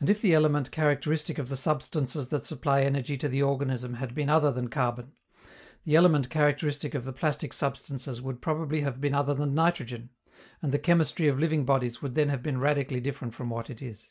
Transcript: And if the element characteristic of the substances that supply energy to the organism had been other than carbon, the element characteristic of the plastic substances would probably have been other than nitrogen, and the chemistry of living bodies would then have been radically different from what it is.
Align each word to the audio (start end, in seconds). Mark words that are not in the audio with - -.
And 0.00 0.10
if 0.10 0.20
the 0.20 0.34
element 0.34 0.72
characteristic 0.72 1.38
of 1.38 1.48
the 1.48 1.56
substances 1.56 2.26
that 2.30 2.44
supply 2.44 2.82
energy 2.82 3.16
to 3.18 3.28
the 3.28 3.42
organism 3.44 3.94
had 3.94 4.12
been 4.12 4.28
other 4.28 4.50
than 4.50 4.66
carbon, 4.66 5.12
the 5.84 5.94
element 5.94 6.28
characteristic 6.28 6.92
of 6.92 7.04
the 7.04 7.12
plastic 7.12 7.52
substances 7.52 8.20
would 8.20 8.42
probably 8.42 8.80
have 8.80 9.00
been 9.00 9.14
other 9.14 9.32
than 9.32 9.54
nitrogen, 9.54 10.10
and 10.60 10.72
the 10.72 10.78
chemistry 10.80 11.28
of 11.28 11.38
living 11.38 11.64
bodies 11.64 12.02
would 12.02 12.16
then 12.16 12.30
have 12.30 12.42
been 12.42 12.58
radically 12.58 12.98
different 12.98 13.32
from 13.32 13.48
what 13.48 13.70
it 13.70 13.80
is. 13.80 14.10